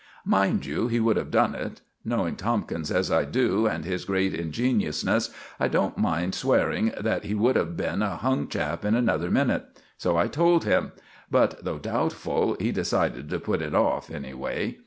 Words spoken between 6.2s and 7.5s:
swearing that he